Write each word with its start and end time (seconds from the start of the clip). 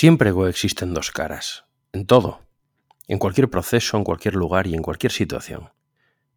Siempre 0.00 0.32
coexisten 0.32 0.94
dos 0.94 1.10
caras, 1.10 1.64
en 1.92 2.06
todo, 2.06 2.46
en 3.08 3.18
cualquier 3.18 3.50
proceso, 3.50 3.96
en 3.96 4.04
cualquier 4.04 4.36
lugar 4.36 4.68
y 4.68 4.74
en 4.74 4.80
cualquier 4.80 5.10
situación. 5.10 5.72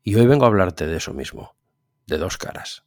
Y 0.01 0.15
hoy 0.15 0.25
vengo 0.25 0.45
a 0.45 0.47
hablarte 0.47 0.87
de 0.87 0.97
eso 0.97 1.14
mismo, 1.14 1.56
de 2.08 2.17
dos 2.17 2.39
caras. 2.39 2.85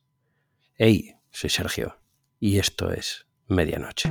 Hey, 0.74 1.14
soy 1.30 1.50
Sergio, 1.50 2.00
y 2.40 2.58
esto 2.58 2.90
es 2.90 3.29
Medianoche. 3.46 4.10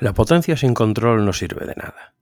La 0.00 0.14
potencia 0.14 0.56
sin 0.56 0.74
control 0.74 1.24
no 1.24 1.32
sirve 1.32 1.66
de 1.66 1.74
nada. 1.74 2.14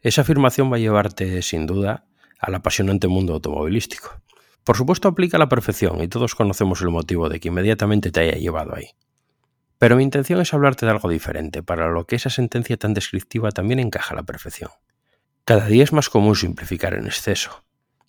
Esa 0.00 0.22
afirmación 0.22 0.72
va 0.72 0.76
a 0.76 0.78
llevarte, 0.78 1.42
sin 1.42 1.66
duda, 1.66 2.06
al 2.38 2.54
apasionante 2.54 3.08
mundo 3.08 3.34
automovilístico. 3.34 4.22
Por 4.64 4.78
supuesto 4.78 5.08
aplica 5.08 5.36
a 5.36 5.40
la 5.40 5.50
perfección 5.50 6.00
y 6.00 6.08
todos 6.08 6.34
conocemos 6.34 6.80
el 6.80 6.88
motivo 6.88 7.28
de 7.28 7.38
que 7.38 7.48
inmediatamente 7.48 8.10
te 8.10 8.20
haya 8.20 8.38
llevado 8.38 8.74
ahí. 8.74 8.92
Pero 9.76 9.96
mi 9.96 10.02
intención 10.02 10.40
es 10.40 10.54
hablarte 10.54 10.86
de 10.86 10.92
algo 10.92 11.10
diferente, 11.10 11.62
para 11.62 11.90
lo 11.90 12.06
que 12.06 12.16
esa 12.16 12.30
sentencia 12.30 12.78
tan 12.78 12.94
descriptiva 12.94 13.50
también 13.50 13.80
encaja 13.80 14.14
a 14.14 14.16
la 14.16 14.22
perfección. 14.22 14.70
Cada 15.44 15.66
día 15.66 15.84
es 15.84 15.92
más 15.92 16.08
común 16.08 16.36
simplificar 16.36 16.94
en 16.94 17.06
exceso. 17.06 17.64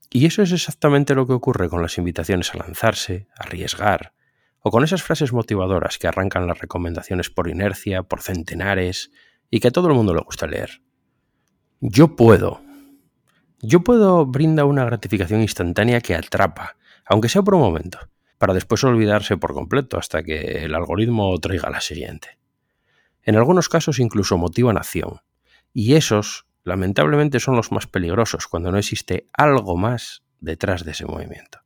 Y 0.10 0.26
eso 0.26 0.42
es 0.42 0.54
exactamente 0.54 1.16
lo 1.16 1.28
que 1.28 1.34
ocurre 1.34 1.68
con 1.68 1.82
las 1.82 1.98
invitaciones 1.98 2.54
a 2.54 2.60
lanzarse, 2.60 3.28
arriesgar, 3.38 4.14
o 4.62 4.72
con 4.72 4.84
esas 4.84 5.04
frases 5.04 5.34
motivadoras 5.34 5.98
que 5.98 6.08
arrancan 6.08 6.48
las 6.48 6.60
recomendaciones 6.60 7.30
por 7.30 7.50
inercia, 7.50 8.04
por 8.04 8.22
centenares, 8.22 9.12
y 9.50 9.60
que 9.60 9.70
a 9.70 9.72
todo 9.72 9.88
el 9.88 9.96
mundo 9.96 10.14
le 10.14 10.22
gusta 10.22 10.48
leer. 10.48 10.82
Yo 11.80 12.16
puedo. 12.16 12.62
Yo 13.62 13.84
puedo 13.84 14.26
brinda 14.26 14.66
una 14.66 14.86
gratificación 14.86 15.42
instantánea 15.42 16.02
que 16.02 16.16
atrapa, 16.16 16.78
aunque 17.06 17.30
sea 17.30 17.42
por 17.42 17.56
un 17.56 17.62
momento, 17.62 18.00
para 18.38 18.54
después 18.54 18.84
olvidarse 18.84 19.38
por 19.38 19.54
completo 19.54 19.98
hasta 19.98 20.24
que 20.24 20.64
el 20.64 20.76
algoritmo 20.76 21.38
traiga 21.40 21.70
la 21.70 21.82
siguiente. 21.82 22.40
En 23.24 23.36
algunos 23.36 23.70
casos 23.70 24.00
incluso 24.00 24.38
motivan 24.38 24.78
acción, 24.78 25.22
y 25.74 25.96
esos, 25.96 26.46
lamentablemente, 26.64 27.40
son 27.40 27.56
los 27.56 27.72
más 27.72 27.88
peligrosos 27.88 28.48
cuando 28.48 28.72
no 28.72 28.78
existe 28.78 29.30
algo 29.34 29.78
más 29.78 30.24
detrás 30.40 30.84
de 30.84 30.92
ese 30.92 31.06
movimiento. 31.06 31.60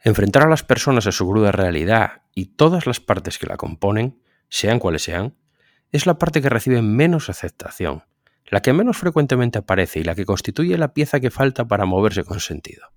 Enfrentar 0.00 0.44
a 0.44 0.48
las 0.48 0.62
personas 0.62 1.06
a 1.06 1.12
su 1.12 1.28
cruda 1.28 1.52
realidad 1.52 2.22
y 2.34 2.46
todas 2.46 2.86
las 2.86 3.00
partes 3.00 3.38
que 3.38 3.46
la 3.46 3.56
componen, 3.56 4.22
sean 4.48 4.78
cuales 4.78 5.02
sean, 5.02 5.36
es 5.90 6.06
la 6.06 6.18
parte 6.18 6.40
que 6.40 6.48
recibe 6.48 6.82
menos 6.82 7.28
aceptación, 7.28 8.04
la 8.46 8.62
que 8.62 8.72
menos 8.72 8.96
frecuentemente 8.96 9.58
aparece 9.58 10.00
y 10.00 10.04
la 10.04 10.14
que 10.14 10.24
constituye 10.24 10.78
la 10.78 10.94
pieza 10.94 11.20
que 11.20 11.30
falta 11.30 11.66
para 11.66 11.84
moverse 11.84 12.24
con 12.24 12.40
sentido. 12.40 12.88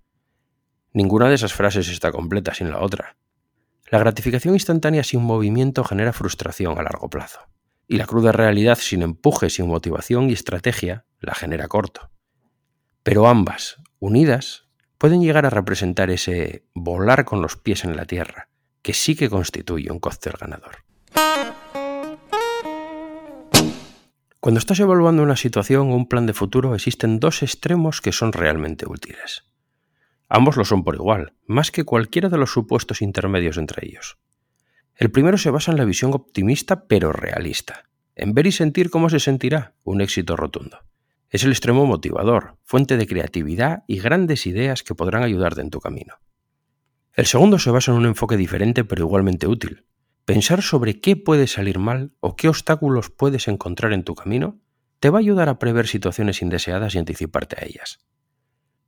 Ninguna 0.94 1.30
de 1.30 1.36
esas 1.36 1.54
frases 1.54 1.90
está 1.90 2.12
completa 2.12 2.54
sin 2.54 2.70
la 2.70 2.82
otra. 2.82 3.18
La 3.90 4.00
gratificación 4.00 4.54
instantánea 4.54 5.04
sin 5.04 5.22
movimiento 5.22 5.84
genera 5.84 6.14
frustración 6.14 6.78
a 6.78 6.84
largo 6.84 7.10
plazo, 7.10 7.40
y 7.88 7.98
la 7.98 8.06
cruda 8.06 8.32
realidad 8.32 8.78
sin 8.80 9.02
empuje, 9.02 9.50
sin 9.50 9.68
motivación 9.68 10.30
y 10.30 10.34
estrategia 10.34 11.06
la 11.20 11.34
genera 11.34 11.68
corto. 11.68 12.12
Pero 13.04 13.28
ambas, 13.28 13.82
unidas, 14.00 14.70
pueden 15.02 15.24
llegar 15.24 15.48
a 15.48 15.50
representar 15.50 16.12
ese 16.12 16.68
volar 16.76 17.26
con 17.26 17.42
los 17.42 17.58
pies 17.58 17.86
en 17.86 17.96
la 17.96 18.06
tierra, 18.06 18.50
que 18.84 18.94
sí 18.94 19.16
que 19.16 19.32
constituye 19.32 19.92
un 19.92 20.00
cóctel 20.00 20.34
ganador. 20.40 20.84
Cuando 24.40 24.60
estás 24.60 24.80
evaluando 24.80 25.24
una 25.24 25.36
situación 25.36 25.90
o 25.90 25.96
un 25.96 26.08
plan 26.08 26.28
de 26.28 26.34
futuro, 26.34 26.76
existen 26.76 27.20
dos 27.20 27.42
extremos 27.42 28.00
que 28.00 28.12
son 28.12 28.32
realmente 28.32 28.86
útiles. 28.88 29.44
Ambos 30.30 30.56
lo 30.56 30.66
son 30.66 30.84
por 30.84 30.94
igual, 30.94 31.34
más 31.48 31.72
que 31.72 31.84
cualquiera 31.84 32.30
de 32.30 32.38
los 32.38 32.52
supuestos 32.52 33.02
intermedios 33.02 33.58
entre 33.58 33.88
ellos. 33.88 34.20
El 34.94 35.10
primero 35.10 35.40
se 35.40 35.50
basa 35.50 35.72
en 35.72 35.80
la 35.80 35.86
visión 35.86 36.14
optimista 36.14 36.86
pero 36.86 37.12
realista, 37.12 37.90
en 38.16 38.36
ver 38.36 38.46
y 38.46 38.52
sentir 38.52 38.92
cómo 38.92 39.10
se 39.10 39.20
sentirá 39.20 39.74
un 39.84 40.00
éxito 40.00 40.36
rotundo. 40.38 40.78
Es 41.32 41.46
el 41.46 41.52
extremo 41.52 41.86
motivador, 41.86 42.58
fuente 42.66 42.98
de 42.98 43.08
creatividad 43.08 43.86
y 43.88 44.00
grandes 44.00 44.46
ideas 44.46 44.84
que 44.84 44.96
podrán 44.96 45.24
ayudarte 45.24 45.62
en 45.62 45.70
tu 45.70 45.80
camino. 45.80 46.16
El 47.14 47.26
segundo 47.26 47.58
se 47.58 47.72
basa 47.72 47.92
en 47.92 47.98
un 47.98 48.06
enfoque 48.06 48.36
diferente 48.36 48.84
pero 48.84 49.06
igualmente 49.06 49.48
útil. 49.48 49.86
Pensar 50.26 50.62
sobre 50.62 51.00
qué 51.00 51.16
puede 51.16 51.48
salir 51.48 51.80
mal 51.80 52.12
o 52.20 52.36
qué 52.36 52.50
obstáculos 52.50 53.10
puedes 53.10 53.48
encontrar 53.48 53.94
en 53.94 54.04
tu 54.04 54.14
camino 54.14 54.60
te 55.00 55.10
va 55.10 55.20
a 55.20 55.22
ayudar 55.22 55.48
a 55.48 55.58
prever 55.58 55.88
situaciones 55.88 56.42
indeseadas 56.42 56.96
y 56.96 57.00
anticiparte 57.00 57.56
a 57.60 57.66
ellas. 57.66 58.00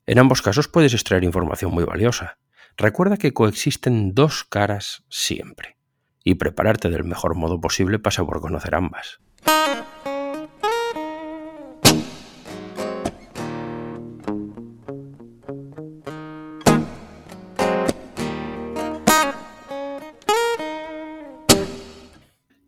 En 0.06 0.20
ambos 0.20 0.42
casos 0.42 0.68
puedes 0.68 0.94
extraer 0.94 1.24
información 1.24 1.74
muy 1.74 1.86
valiosa. 1.86 2.38
Recuerda 2.76 3.16
que 3.16 3.34
coexisten 3.34 4.14
dos 4.14 4.44
caras 4.44 5.06
siempre, 5.09 5.78
y 6.26 6.36
prepararte 6.36 6.90
del 6.90 7.06
mejor 7.06 7.36
modo 7.36 7.62
posible 7.62 8.00
pasa 8.00 8.26
por 8.26 8.42
conocer 8.42 8.76
ambas. 8.76 9.20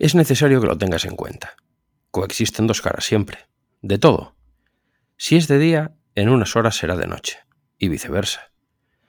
Es 0.05 0.13
necesario 0.13 0.61
que 0.61 0.67
lo 0.67 0.77
tengas 0.77 1.03
en 1.05 1.15
cuenta. 1.15 1.55
Coexisten 2.11 2.67
dos 2.67 2.79
caras 2.79 3.05
siempre, 3.05 3.39
de 3.81 3.97
todo. 3.97 4.35
Si 5.17 5.35
es 5.35 5.47
de 5.47 5.57
día, 5.57 5.95
en 6.13 6.29
unas 6.29 6.55
horas 6.55 6.75
será 6.75 6.95
de 6.95 7.07
noche, 7.07 7.39
y 7.79 7.89
viceversa. 7.89 8.51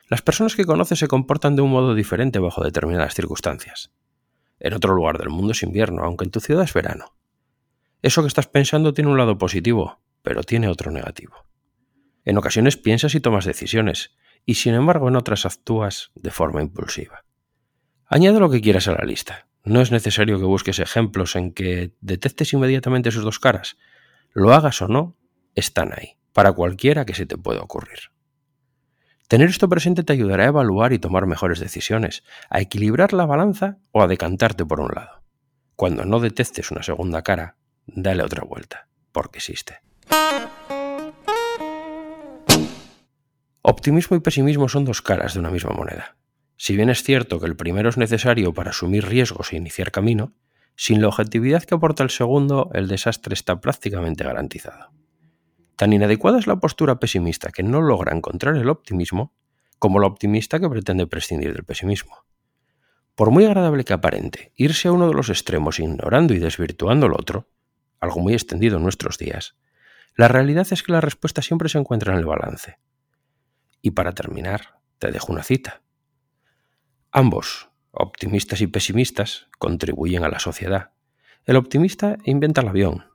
Las 0.09 0.23
personas 0.23 0.57
que 0.57 0.65
conoces 0.65 0.99
se 0.99 1.07
comportan 1.07 1.55
de 1.55 1.61
un 1.61 1.71
modo 1.71 1.95
diferente 1.95 2.39
bajo 2.39 2.65
determinadas 2.65 3.13
circunstancias. 3.13 3.93
En 4.59 4.73
otro 4.73 4.95
lugar 4.95 5.19
del 5.19 5.29
mundo 5.29 5.53
es 5.53 5.63
invierno, 5.63 6.03
aunque 6.03 6.25
en 6.25 6.31
tu 6.31 6.41
ciudad 6.41 6.65
es 6.65 6.73
verano. 6.73 7.15
Eso 8.01 8.23
que 8.23 8.29
estás 8.29 8.47
pensando 8.47 8.95
tiene 8.95 9.11
un 9.11 9.19
lado 9.19 9.37
positivo, 9.37 10.01
pero 10.23 10.45
tiene 10.45 10.69
otro 10.69 10.91
negativo. 10.91 11.45
En 12.25 12.39
ocasiones 12.39 12.79
piensas 12.79 13.15
y 13.15 13.21
tomas 13.21 13.45
decisiones, 13.45 14.17
y 14.47 14.55
sin 14.55 14.73
embargo 14.73 15.09
en 15.09 15.17
otras 15.17 15.45
actúas 15.45 16.11
de 16.15 16.31
forma 16.31 16.63
impulsiva. 16.63 17.26
Añade 18.09 18.39
lo 18.39 18.51
que 18.51 18.61
quieras 18.61 18.87
a 18.87 18.93
la 18.93 19.05
lista, 19.05 19.49
no 19.65 19.81
es 19.81 19.91
necesario 19.91 20.39
que 20.39 20.45
busques 20.45 20.79
ejemplos 20.79 21.35
en 21.35 21.53
que 21.53 21.93
detectes 22.01 22.53
inmediatamente 22.53 23.11
sus 23.11 23.25
dos 23.25 23.41
caras. 23.41 23.77
Lo 24.33 24.53
hagas 24.53 24.81
o 24.81 24.87
no, 24.87 25.17
están 25.57 25.93
ahí, 25.93 26.17
para 26.33 26.53
cualquiera 26.53 27.05
que 27.05 27.15
se 27.15 27.27
te 27.27 27.37
pueda 27.37 27.63
ocurrir. 27.63 27.99
Tener 29.27 29.49
esto 29.49 29.69
presente 29.69 30.05
te 30.05 30.13
ayudará 30.13 30.45
a 30.45 30.49
evaluar 30.49 30.93
y 30.93 31.01
tomar 31.01 31.27
mejores 31.27 31.59
decisiones, 31.59 32.23
a 32.49 32.61
equilibrar 32.61 33.13
la 33.13 33.27
balanza 33.27 33.79
o 33.91 34.03
a 34.03 34.07
decantarte 34.07 34.65
por 34.65 34.79
un 34.79 34.93
lado. 34.95 35.25
Cuando 35.75 36.05
no 36.05 36.21
detectes 36.21 36.71
una 36.71 36.85
segunda 36.85 37.23
cara, 37.23 37.57
dale 37.87 38.23
otra 38.23 38.45
vuelta, 38.45 38.87
porque 39.11 39.39
existe. 39.39 39.81
Optimismo 43.63 44.17
y 44.17 44.21
pesimismo 44.21 44.69
son 44.69 44.85
dos 44.85 45.03
caras 45.03 45.35
de 45.35 45.41
una 45.41 45.51
misma 45.51 45.75
moneda. 45.75 46.17
Si 46.57 46.75
bien 46.77 46.89
es 46.91 47.03
cierto 47.03 47.39
que 47.39 47.47
el 47.47 47.57
primero 47.57 47.89
es 47.89 47.97
necesario 47.97 48.55
para 48.55 48.71
asumir 48.71 49.07
riesgos 49.07 49.53
e 49.53 49.57
iniciar 49.57 49.91
camino, 49.91 50.35
sin 50.75 51.01
la 51.01 51.09
objetividad 51.09 51.65
que 51.65 51.75
aporta 51.75 52.03
el 52.03 52.11
segundo, 52.11 52.71
el 52.75 52.89
desastre 52.89 53.35
está 53.35 53.61
prácticamente 53.61 54.25
garantizado. 54.25 54.91
Tan 55.77 55.93
inadecuada 55.93 56.39
es 56.39 56.47
la 56.47 56.57
postura 56.57 56.99
pesimista 56.99 57.51
que 57.51 57.63
no 57.63 57.83
logra 57.83 58.15
encontrar 58.17 58.57
el 58.57 58.71
optimismo, 58.71 59.35
como 59.79 60.01
la 60.01 60.07
optimista 60.07 60.59
que 60.59 60.69
pretende 60.69 61.07
prescindir 61.07 61.53
del 61.53 61.65
pesimismo. 61.65 62.25
Por 63.15 63.31
muy 63.31 63.45
agradable 63.45 63.85
que 63.85 63.93
aparente 63.93 64.53
irse 64.57 64.89
a 64.89 64.93
uno 64.93 65.09
de 65.09 65.15
los 65.15 65.29
extremos 65.29 65.79
ignorando 65.79 66.35
y 66.35 66.39
desvirtuando 66.39 67.07
el 67.07 67.13
otro, 67.13 67.49
algo 68.01 68.21
muy 68.21 68.33
extendido 68.33 68.79
en 68.79 68.83
nuestros 68.83 69.19
días, 69.19 69.57
la 70.15 70.29
realidad 70.29 70.67
es 70.71 70.83
que 70.83 70.93
la 70.93 71.03
respuesta 71.03 71.43
siempre 71.43 71.69
se 71.69 71.79
encuentra 71.79 72.13
en 72.13 72.19
el 72.19 72.27
balance. 72.27 72.79
Y 73.83 73.91
para 73.91 74.13
terminar, 74.13 74.81
te 74.99 75.11
dejo 75.11 75.33
una 75.33 75.43
cita. 75.43 75.83
Ambos, 77.19 77.71
optimistas 77.93 78.61
y 78.61 78.67
pesimistas, 78.67 79.47
contribuyen 79.59 80.23
a 80.23 80.29
la 80.29 80.39
sociedad. 80.39 80.91
El 81.47 81.57
optimista 81.57 82.19
inventa 82.25 82.61
el 82.61 82.69
avión 82.69 83.07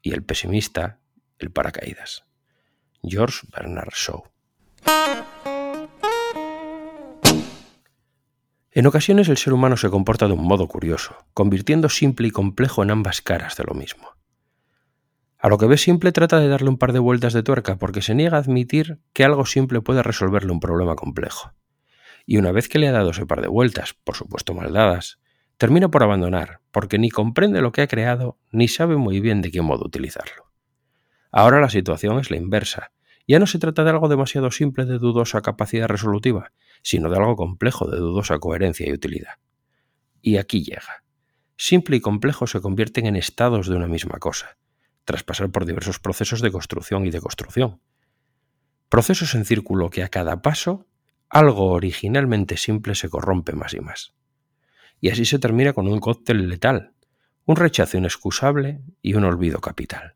y 0.00 0.12
el 0.12 0.22
pesimista 0.22 1.00
el 1.40 1.50
paracaídas. 1.50 2.24
George 3.02 3.48
Bernard 3.52 3.92
Shaw. 3.92 4.22
En 8.70 8.86
ocasiones 8.86 9.28
el 9.28 9.38
ser 9.38 9.52
humano 9.52 9.76
se 9.76 9.90
comporta 9.90 10.28
de 10.28 10.34
un 10.34 10.46
modo 10.46 10.68
curioso, 10.68 11.16
convirtiendo 11.34 11.88
simple 11.88 12.28
y 12.28 12.30
complejo 12.30 12.84
en 12.84 12.92
ambas 12.92 13.22
caras 13.22 13.56
de 13.56 13.64
lo 13.64 13.74
mismo. 13.74 14.10
A 15.36 15.48
lo 15.48 15.58
que 15.58 15.66
ve 15.66 15.78
simple 15.78 16.12
trata 16.12 16.38
de 16.38 16.46
darle 16.46 16.68
un 16.68 16.78
par 16.78 16.92
de 16.92 17.00
vueltas 17.00 17.32
de 17.32 17.42
tuerca 17.42 17.74
porque 17.74 18.02
se 18.02 18.14
niega 18.14 18.36
a 18.36 18.40
admitir 18.40 19.00
que 19.12 19.24
algo 19.24 19.46
simple 19.46 19.80
puede 19.80 20.04
resolverle 20.04 20.52
un 20.52 20.60
problema 20.60 20.94
complejo. 20.94 21.50
Y 22.30 22.36
una 22.36 22.52
vez 22.52 22.68
que 22.68 22.78
le 22.78 22.86
ha 22.88 22.92
dado 22.92 23.12
ese 23.12 23.24
par 23.24 23.40
de 23.40 23.48
vueltas, 23.48 23.94
por 24.04 24.14
supuesto 24.14 24.52
mal 24.52 24.70
dadas, 24.70 25.18
termina 25.56 25.90
por 25.90 26.02
abandonar, 26.02 26.60
porque 26.72 26.98
ni 26.98 27.08
comprende 27.08 27.62
lo 27.62 27.72
que 27.72 27.80
ha 27.80 27.86
creado 27.86 28.38
ni 28.52 28.68
sabe 28.68 28.98
muy 28.98 29.20
bien 29.20 29.40
de 29.40 29.50
qué 29.50 29.62
modo 29.62 29.86
utilizarlo. 29.86 30.52
Ahora 31.32 31.58
la 31.58 31.70
situación 31.70 32.18
es 32.18 32.30
la 32.30 32.36
inversa. 32.36 32.92
Ya 33.26 33.38
no 33.38 33.46
se 33.46 33.58
trata 33.58 33.82
de 33.82 33.88
algo 33.88 34.10
demasiado 34.10 34.50
simple 34.50 34.84
de 34.84 34.98
dudosa 34.98 35.40
capacidad 35.40 35.88
resolutiva, 35.88 36.52
sino 36.82 37.08
de 37.08 37.16
algo 37.16 37.34
complejo 37.34 37.90
de 37.90 37.96
dudosa 37.96 38.38
coherencia 38.38 38.86
y 38.86 38.92
utilidad. 38.92 39.36
Y 40.20 40.36
aquí 40.36 40.62
llega. 40.62 41.04
Simple 41.56 41.96
y 41.96 42.00
complejo 42.00 42.46
se 42.46 42.60
convierten 42.60 43.06
en 43.06 43.16
estados 43.16 43.68
de 43.68 43.76
una 43.76 43.88
misma 43.88 44.18
cosa, 44.18 44.58
tras 45.06 45.24
pasar 45.24 45.48
por 45.48 45.64
diversos 45.64 45.98
procesos 45.98 46.42
de 46.42 46.52
construcción 46.52 47.06
y 47.06 47.10
deconstrucción. 47.10 47.80
Procesos 48.90 49.34
en 49.34 49.46
círculo 49.46 49.88
que 49.88 50.02
a 50.02 50.08
cada 50.08 50.42
paso 50.42 50.84
algo 51.30 51.72
originalmente 51.72 52.56
simple 52.56 52.94
se 52.94 53.08
corrompe 53.08 53.52
más 53.52 53.74
y 53.74 53.80
más. 53.80 54.14
Y 55.00 55.10
así 55.10 55.24
se 55.24 55.38
termina 55.38 55.72
con 55.72 55.86
un 55.88 56.00
cóctel 56.00 56.48
letal, 56.48 56.92
un 57.44 57.56
rechazo 57.56 57.96
inexcusable 57.98 58.80
y 59.02 59.14
un 59.14 59.24
olvido 59.24 59.60
capital. 59.60 60.14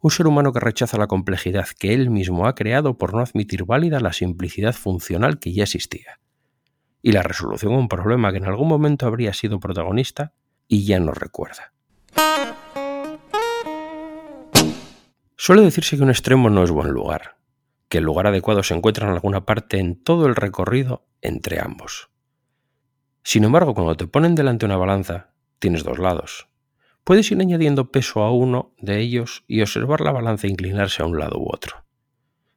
Un 0.00 0.10
ser 0.10 0.26
humano 0.26 0.52
que 0.52 0.60
rechaza 0.60 0.98
la 0.98 1.06
complejidad 1.06 1.68
que 1.78 1.94
él 1.94 2.10
mismo 2.10 2.46
ha 2.46 2.54
creado 2.54 2.98
por 2.98 3.14
no 3.14 3.20
admitir 3.20 3.64
válida 3.64 4.00
la 4.00 4.12
simplicidad 4.12 4.74
funcional 4.74 5.38
que 5.38 5.52
ya 5.52 5.64
existía. 5.64 6.18
Y 7.02 7.12
la 7.12 7.22
resolución 7.22 7.74
a 7.74 7.78
un 7.78 7.88
problema 7.88 8.32
que 8.32 8.38
en 8.38 8.46
algún 8.46 8.68
momento 8.68 9.06
habría 9.06 9.32
sido 9.32 9.60
protagonista 9.60 10.32
y 10.66 10.84
ya 10.84 10.98
no 10.98 11.12
recuerda. 11.12 11.72
Suele 15.36 15.62
decirse 15.62 15.96
que 15.96 16.02
un 16.02 16.10
extremo 16.10 16.50
no 16.50 16.62
es 16.62 16.70
buen 16.70 16.90
lugar, 16.90 17.36
que 17.92 17.98
el 17.98 18.04
lugar 18.04 18.26
adecuado 18.26 18.62
se 18.62 18.72
encuentra 18.72 19.06
en 19.06 19.12
alguna 19.12 19.44
parte 19.44 19.78
en 19.78 20.02
todo 20.02 20.24
el 20.24 20.34
recorrido 20.34 21.04
entre 21.20 21.60
ambos. 21.60 22.08
Sin 23.22 23.44
embargo, 23.44 23.74
cuando 23.74 23.98
te 23.98 24.06
ponen 24.06 24.34
delante 24.34 24.64
una 24.64 24.78
balanza, 24.78 25.34
tienes 25.58 25.84
dos 25.84 25.98
lados, 25.98 26.48
Puedes 27.04 27.30
ir 27.32 27.40
añadiendo 27.40 27.90
peso 27.90 28.22
a 28.22 28.30
uno 28.30 28.74
de 28.78 29.00
ellos 29.00 29.44
y 29.48 29.60
observar 29.60 30.00
la 30.00 30.12
balanza 30.12 30.46
inclinarse 30.46 31.02
a 31.02 31.06
un 31.06 31.18
lado 31.18 31.38
u 31.38 31.48
otro. 31.52 31.84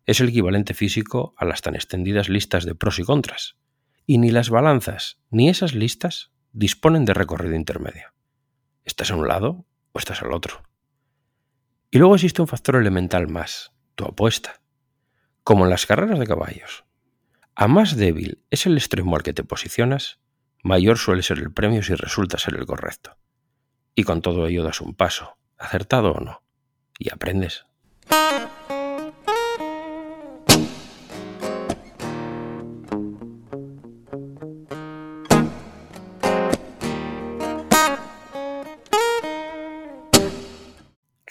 Es 0.06 0.20
el 0.20 0.30
equivalente 0.30 0.76
físico 0.76 1.34
a 1.38 1.46
las 1.46 1.62
tan 1.62 1.74
extendidas 1.74 2.30
listas 2.30 2.64
de 2.64 2.76
pros 2.76 3.00
y 3.00 3.04
contras. 3.04 3.58
Y 4.06 4.20
ni 4.20 4.30
las 4.30 4.52
balanzas 4.52 5.18
ni 5.32 5.50
esas 5.50 5.74
listas 5.74 6.32
disponen 6.52 7.06
de 7.06 7.16
recorrido 7.16 7.56
intermedio. 7.56 8.14
¿Estás 8.84 9.10
a 9.10 9.16
un 9.16 9.28
lado 9.28 9.66
o 9.94 10.00
estás 10.00 10.22
al 10.22 10.32
otro? 10.32 10.62
Y 11.90 11.98
luego 11.98 12.14
existe 12.14 12.44
un 12.44 12.48
factor 12.48 12.76
elemental 12.76 13.28
más, 13.28 13.74
tu 13.96 14.06
apuesta. 14.06 14.62
Como 15.46 15.66
en 15.66 15.70
las 15.70 15.86
carreras 15.86 16.18
de 16.18 16.26
caballos. 16.26 16.86
A 17.54 17.68
más 17.68 17.96
débil 17.96 18.44
es 18.50 18.66
el 18.66 18.80
extremo 18.80 19.16
al 19.16 19.22
que 19.22 19.32
te 19.32 19.44
posicionas, 19.44 20.18
mayor 20.64 20.98
suele 20.98 21.22
ser 21.22 21.38
el 21.38 21.54
premio 21.54 21.84
si 21.84 21.94
resulta 21.94 22.40
ser 22.40 22.56
el 22.56 22.66
correcto. 22.66 23.16
Y 23.94 24.06
con 24.06 24.24
todo 24.24 24.48
ello 24.48 24.64
das 24.64 24.82
un 24.82 24.96
paso, 24.96 25.38
acertado 25.60 26.14
o 26.14 26.20
no, 26.20 26.42
y 26.98 27.14
aprendes. 27.14 27.64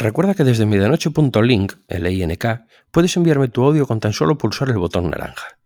Recuerda 0.04 0.34
que 0.34 0.44
desde 0.44 0.66
medianoche.link, 0.66 1.72
el 1.88 2.06
INK, 2.06 2.44
puedes 2.90 3.16
enviarme 3.16 3.48
tu 3.48 3.64
audio 3.64 3.86
con 3.86 4.00
tan 4.00 4.12
solo 4.12 4.36
pulsar 4.36 4.68
el 4.68 4.76
botón 4.76 5.08
naranja. 5.08 5.56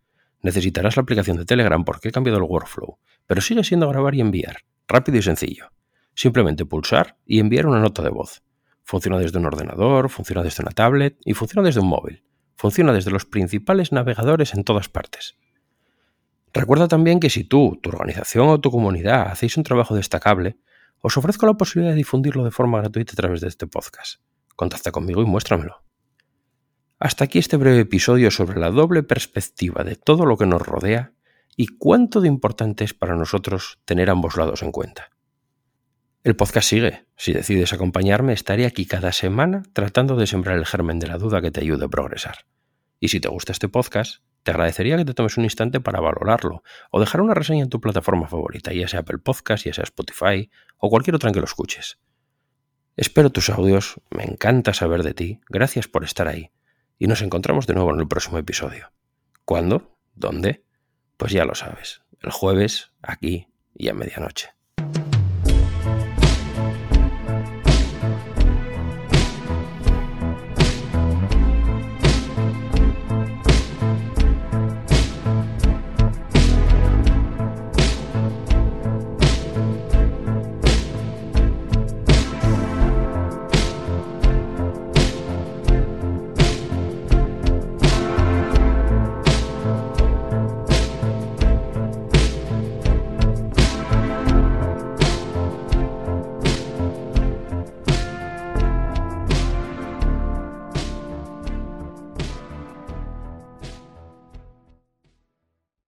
Necesitarás 0.43 0.97
la 0.97 1.03
aplicación 1.03 1.39
de 1.39 1.45
Telegram 1.45 1.85
porque 1.85 2.11
he 2.11 2.13
cambiado 2.13 2.39
el 2.39 2.45
workflow, 2.45 2.99
pero 3.27 3.41
sigue 3.41 3.65
siendo 3.65 3.89
grabar 3.89 4.15
y 4.15 4.21
enviar, 4.21 4.59
rápido 4.87 5.19
y 5.19 5.23
sencillo. 5.23 5.73
Simplemente 6.15 6.65
pulsar 6.65 7.17
y 7.27 7.41
enviar 7.41 7.67
una 7.67 7.81
nota 7.81 8.01
de 8.01 8.11
voz. 8.11 8.45
Funciona 8.85 9.19
desde 9.19 9.41
un 9.41 9.47
ordenador, 9.47 10.09
funciona 10.09 10.45
desde 10.45 10.63
una 10.63 10.71
tablet 10.71 11.19
y 11.25 11.35
funciona 11.35 11.67
desde 11.67 11.81
un 11.81 11.89
móvil. 11.89 12.23
Funciona 12.55 12.93
desde 12.93 13.11
los 13.11 13.25
principales 13.25 13.91
navegadores 13.91 14.55
en 14.55 14.63
todas 14.63 14.89
partes. 14.89 15.35
Recuerda 16.53 16.87
también 16.87 17.19
que 17.19 17.29
si 17.29 17.43
tú, 17.43 17.81
tu 17.83 17.91
organización 17.91 18.51
o 18.51 18.61
tu 18.61 18.71
comunidad 18.71 19.33
hacéis 19.33 19.57
un 19.57 19.65
trabajo 19.65 19.97
destacable, 19.97 20.61
os 21.01 21.17
ofrezco 21.17 21.45
la 21.45 21.55
posibilidad 21.55 21.91
de 21.91 21.97
difundirlo 21.97 22.45
de 22.45 22.53
forma 22.53 22.79
gratuita 22.79 23.15
a 23.15 23.17
través 23.17 23.41
de 23.41 23.49
este 23.49 23.67
podcast. 23.67 24.21
Contacta 24.59 24.91
conmigo 24.91 25.23
y 25.23 25.25
muéstramelo. 25.25 25.85
Hasta 26.99 27.23
aquí 27.23 27.39
este 27.39 27.57
breve 27.57 27.79
episodio 27.79 28.33
sobre 28.33 28.59
la 28.59 28.73
doble 28.73 29.05
perspectiva 29.05 29.85
de 29.85 29.95
todo 29.95 30.27
lo 30.27 30.37
que 30.37 30.47
nos 30.47 30.61
rodea 30.61 31.13
y 31.55 31.69
cuánto 31.69 32.21
de 32.21 32.27
importante 32.27 32.83
es 32.83 32.93
para 32.93 33.15
nosotros 33.15 33.79
tener 33.85 34.11
ambos 34.11 34.37
lados 34.37 34.65
en 34.65 34.73
cuenta. 34.73 35.11
El 36.25 36.35
podcast 36.35 36.69
sigue. 36.69 37.07
Si 37.17 37.33
decides 37.33 37.73
acompañarme, 37.73 38.33
estaré 38.33 38.67
aquí 38.67 38.85
cada 38.85 39.13
semana 39.13 39.63
tratando 39.75 40.17
de 40.17 40.27
sembrar 40.27 40.59
el 40.59 40.67
germen 40.67 40.99
de 40.99 41.07
la 41.07 41.19
duda 41.19 41.41
que 41.41 41.53
te 41.53 41.61
ayude 41.61 41.85
a 41.85 41.89
progresar. 41.89 42.39
Y 42.99 43.11
si 43.11 43.21
te 43.21 43.29
gusta 43.29 43.53
este 43.53 43.69
podcast, 43.69 44.25
te 44.43 44.51
agradecería 44.51 44.97
que 44.97 45.05
te 45.05 45.15
tomes 45.15 45.37
un 45.37 45.45
instante 45.45 45.79
para 45.79 46.01
valorarlo 46.01 46.65
o 46.91 46.99
dejar 46.99 47.21
una 47.21 47.35
reseña 47.35 47.63
en 47.63 47.71
tu 47.71 47.81
plataforma 47.81 48.27
favorita, 48.27 48.73
ya 48.73 48.89
sea 48.89 49.01
Apple 49.01 49.19
Podcast, 49.19 49.67
ya 49.67 49.73
sea 49.73 49.85
Spotify 49.85 50.51
o 50.79 50.91
cualquier 50.91 51.15
otra 51.15 51.29
en 51.29 51.35
que 51.35 51.41
lo 51.41 51.47
escuches. 51.47 52.01
Espero 52.99 53.31
tus 53.31 53.49
audios, 53.49 54.01
me 54.11 54.25
encanta 54.25 54.75
saber 54.75 55.05
de 55.05 55.15
ti, 55.15 55.41
gracias 55.49 55.87
por 55.87 56.03
estar 56.03 56.27
ahí 56.27 56.51
y 56.99 57.07
nos 57.07 57.23
encontramos 57.23 57.69
de 57.69 57.75
nuevo 57.75 57.95
en 57.95 58.01
el 58.01 58.09
próximo 58.09 58.39
episodio. 58.39 58.91
¿Cuándo? 59.45 59.97
¿Dónde? 60.17 60.65
Pues 61.17 61.31
ya 61.31 61.45
lo 61.45 61.55
sabes, 61.55 62.03
el 62.21 62.33
jueves, 62.33 62.91
aquí 63.01 63.47
y 63.73 63.89
a 63.89 63.95
medianoche. 63.95 64.58